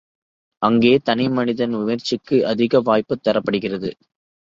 [0.61, 3.91] அங்கே தனி மனிதன் முயற்சிக்கு அதிக வாய்ப்புத் தரப்படுகிறது.